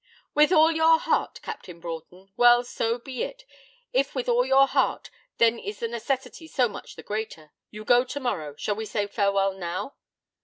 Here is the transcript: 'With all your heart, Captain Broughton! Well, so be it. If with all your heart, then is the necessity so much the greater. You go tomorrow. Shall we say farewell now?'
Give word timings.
'With 0.33 0.51
all 0.51 0.71
your 0.71 0.97
heart, 0.97 1.39
Captain 1.43 1.79
Broughton! 1.79 2.31
Well, 2.35 2.63
so 2.63 2.97
be 2.97 3.21
it. 3.21 3.45
If 3.93 4.15
with 4.15 4.27
all 4.27 4.43
your 4.43 4.65
heart, 4.65 5.11
then 5.37 5.59
is 5.59 5.77
the 5.79 5.87
necessity 5.87 6.47
so 6.47 6.67
much 6.67 6.95
the 6.95 7.03
greater. 7.03 7.51
You 7.69 7.85
go 7.85 8.03
tomorrow. 8.03 8.55
Shall 8.57 8.73
we 8.73 8.85
say 8.87 9.05
farewell 9.05 9.53
now?' 9.53 9.93